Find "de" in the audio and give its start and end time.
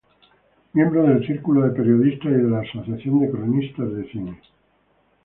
1.61-1.75, 2.33-2.49, 3.19-3.29, 3.93-4.09